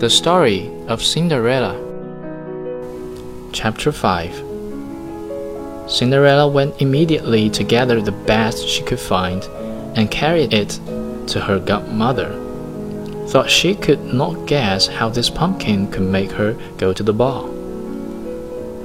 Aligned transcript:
The 0.00 0.10
Story 0.10 0.72
of 0.88 1.04
Cinderella. 1.04 1.78
Chapter 3.52 3.92
5 3.92 4.42
Cinderella 5.88 6.48
went 6.48 6.82
immediately 6.82 7.48
to 7.50 7.62
gather 7.62 8.02
the 8.02 8.10
best 8.10 8.66
she 8.66 8.82
could 8.82 8.98
find 8.98 9.44
and 9.96 10.10
carried 10.10 10.52
it 10.52 10.80
to 11.28 11.40
her 11.40 11.60
godmother. 11.60 12.28
Thought 13.28 13.48
she 13.48 13.76
could 13.76 14.12
not 14.12 14.46
guess 14.46 14.88
how 14.88 15.10
this 15.10 15.30
pumpkin 15.30 15.88
could 15.92 16.02
make 16.02 16.32
her 16.32 16.54
go 16.76 16.92
to 16.92 17.02
the 17.04 17.12
ball. 17.12 17.46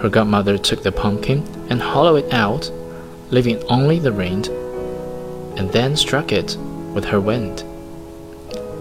Her 0.02 0.10
godmother 0.10 0.60
took 0.60 0.84
the 0.84 0.92
pumpkin 0.92 1.44
and 1.72 1.82
hollowed 1.82 2.26
it 2.26 2.34
out, 2.34 2.72
leaving 3.32 3.64
only 3.64 3.98
the 3.98 4.12
rind, 4.12 4.48
and 5.58 5.72
then 5.72 5.98
struck 5.98 6.32
it 6.32 6.56
with 6.94 7.06
her 7.06 7.20
wand 7.20 7.64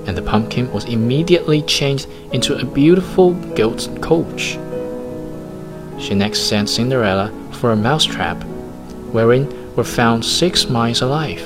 and 0.09 0.17
the 0.17 0.23
pumpkin 0.23 0.73
was 0.73 0.87
immediately 0.87 1.61
changed 1.63 2.09
into 2.33 2.57
a 2.57 2.65
beautiful 2.65 3.35
goat 3.55 3.87
coach. 4.01 4.59
She 6.01 6.15
next 6.15 6.49
sent 6.49 6.71
Cinderella 6.71 7.31
for 7.53 7.73
a 7.73 7.77
mousetrap, 7.77 8.43
wherein 9.13 9.47
were 9.77 9.85
found 9.85 10.25
six 10.25 10.67
mice 10.67 11.03
alive. 11.03 11.43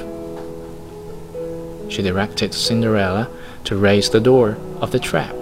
She 1.89 2.03
directed 2.03 2.55
Cinderella 2.55 3.29
to 3.65 3.77
raise 3.77 4.09
the 4.09 4.21
door 4.21 4.57
of 4.81 4.93
the 4.93 5.01
trap, 5.01 5.35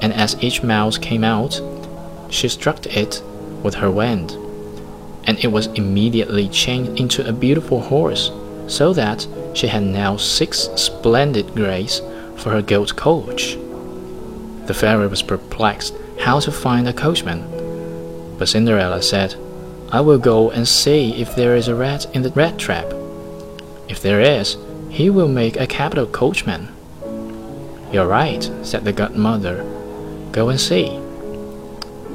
and 0.00 0.10
as 0.14 0.42
each 0.42 0.62
mouse 0.62 0.96
came 0.96 1.24
out, 1.24 1.60
she 2.30 2.48
struck 2.48 2.86
it 2.86 3.22
with 3.62 3.74
her 3.74 3.90
wand, 3.90 4.30
and 5.24 5.38
it 5.44 5.52
was 5.52 5.66
immediately 5.66 6.48
changed 6.48 6.98
into 6.98 7.28
a 7.28 7.32
beautiful 7.32 7.80
horse, 7.80 8.30
so 8.66 8.94
that 8.94 9.26
she 9.52 9.66
had 9.66 9.82
now 9.82 10.16
six 10.16 10.70
splendid 10.74 11.54
grays 11.54 12.00
for 12.36 12.50
her 12.50 12.62
goat 12.62 12.96
coach. 12.96 13.56
The 14.66 14.74
fairy 14.74 15.06
was 15.06 15.22
perplexed 15.22 15.94
how 16.20 16.40
to 16.40 16.50
find 16.50 16.88
a 16.88 16.92
coachman, 16.92 17.42
but 18.38 18.48
Cinderella 18.48 19.02
said, 19.02 19.34
I 19.92 20.00
will 20.00 20.18
go 20.18 20.50
and 20.50 20.66
see 20.66 21.20
if 21.20 21.36
there 21.36 21.54
is 21.54 21.68
a 21.68 21.74
rat 21.74 22.06
in 22.14 22.22
the 22.22 22.30
rat 22.30 22.58
trap. 22.58 22.86
If 23.88 24.00
there 24.00 24.20
is, 24.20 24.56
he 24.90 25.10
will 25.10 25.28
make 25.28 25.56
a 25.56 25.66
capital 25.66 26.06
coachman. 26.06 26.68
You're 27.92 28.06
right, 28.06 28.50
said 28.62 28.84
the 28.84 28.92
godmother. 28.92 29.62
Go 30.32 30.48
and 30.48 30.60
see. 30.60 30.98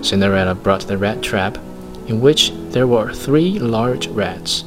Cinderella 0.01 0.55
brought 0.55 0.81
the 0.81 0.97
rat 0.97 1.21
trap, 1.21 1.57
in 2.07 2.19
which 2.19 2.51
there 2.71 2.87
were 2.87 3.13
three 3.13 3.59
large 3.59 4.07
rats. 4.07 4.63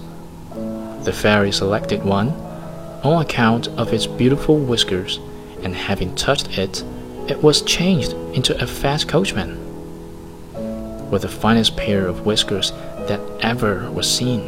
The 1.05 1.13
fairy 1.13 1.53
selected 1.53 2.05
one 2.05 2.29
on 3.03 3.21
account 3.21 3.69
of 3.69 3.93
its 3.93 4.07
beautiful 4.07 4.59
whiskers 4.59 5.19
and 5.63 5.75
having 5.75 6.15
touched 6.15 6.59
it, 6.59 6.85
it 7.29 7.43
was 7.43 7.63
changed 7.63 8.13
into 8.35 8.61
a 8.63 8.67
fat 8.67 9.07
coachman, 9.07 9.59
with 11.11 11.23
the 11.23 11.29
finest 11.29 11.77
pair 11.77 12.07
of 12.07 12.27
whiskers 12.27 12.73
that 13.07 13.21
ever 13.41 13.91
was 13.91 14.11
seen. 14.11 14.43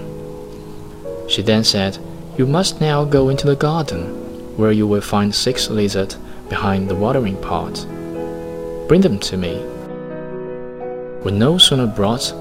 She 1.28 1.42
then 1.42 1.64
said, 1.64 1.98
You 2.36 2.46
must 2.46 2.80
now 2.80 3.04
go 3.04 3.28
into 3.28 3.46
the 3.46 3.56
garden, 3.56 4.56
where 4.56 4.72
you 4.72 4.86
will 4.86 5.00
find 5.00 5.34
six 5.34 5.70
lizards 5.70 6.16
behind 6.48 6.88
the 6.88 6.94
watering 6.94 7.40
pot. 7.40 7.86
Bring 8.88 9.00
them 9.00 9.18
to 9.20 9.36
me. 9.36 9.56
Were 11.24 11.30
no 11.32 11.58
sooner 11.58 11.86
brought 11.86 12.32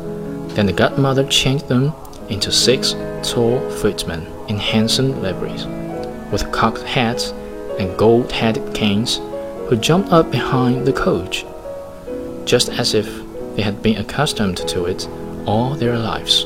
than 0.56 0.66
the 0.66 0.74
godmother 0.74 1.26
changed 1.28 1.68
them 1.68 1.94
into 2.30 2.52
six 2.52 2.96
tall 3.24 3.60
footmen 3.70 4.28
in 4.48 4.58
handsome 4.58 5.22
liveries, 5.22 5.66
with 6.32 6.52
cocked 6.52 6.84
hats 6.84 7.34
and 7.80 7.98
gold 7.98 8.32
headed 8.32 8.74
canes 8.74 9.18
who 9.68 9.76
jumped 9.76 10.12
up 10.12 10.32
behind 10.32 10.86
the 10.86 10.94
coach, 10.94 11.46
just 12.46 12.70
as 12.70 12.94
if 12.94 13.08
they 13.56 13.62
had 13.62 13.82
been 13.82 13.98
accustomed 13.98 14.58
to 14.58 14.86
it 14.86 15.08
all 15.46 15.76
their 15.76 15.98
lives. 15.98 16.46